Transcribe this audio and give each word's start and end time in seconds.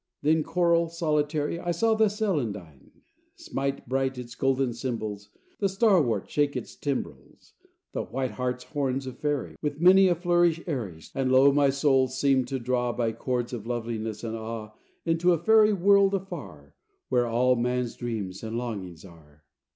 Then 0.23 0.41
choral, 0.41 0.89
solitary, 0.89 1.59
I 1.59 1.69
saw 1.69 1.93
the 1.93 2.09
celandine 2.09 3.03
Smite 3.35 3.87
bright 3.87 4.17
its 4.17 4.33
golden 4.33 4.73
cymbals, 4.73 5.29
The 5.59 5.67
starwort 5.69 6.27
shake 6.27 6.55
its 6.55 6.75
timbrels, 6.75 7.53
The 7.93 8.07
whiteheart's 8.07 8.63
horns 8.63 9.05
of 9.05 9.19
Fairy, 9.19 9.57
With 9.61 9.79
many 9.79 10.07
a 10.07 10.15
flourish 10.15 10.59
airy, 10.65 11.01
Strike 11.03 11.13
silvery 11.13 11.21
into 11.21 11.21
line. 11.21 11.21
And, 11.21 11.31
lo, 11.31 11.51
my 11.55 11.69
soul 11.69 12.07
they 12.07 12.13
seemed 12.13 12.47
to 12.47 12.57
draw, 12.57 12.91
By 12.93 13.11
chords 13.11 13.53
of 13.53 13.67
loveliness 13.67 14.23
and 14.23 14.35
awe 14.35 14.71
Into 15.05 15.33
a 15.33 15.37
Fairy 15.37 15.71
world 15.73 16.15
afar 16.15 16.73
Where 17.09 17.27
all 17.27 17.55
man's 17.55 17.95
dreams 17.95 18.41
and 18.41 18.57
longings 18.57 19.05
are. 19.05 19.43